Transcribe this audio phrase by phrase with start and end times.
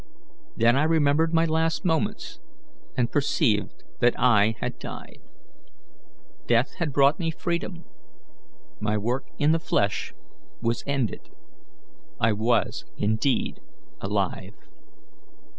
[0.57, 2.39] Then I remembered my last moments,
[2.97, 5.19] and perceived that I had died.
[6.47, 7.83] Death had brought freedom,
[8.79, 10.11] my work in the flesh
[10.59, 11.29] was ended,
[12.19, 13.59] I was indeed
[13.99, 14.55] alive.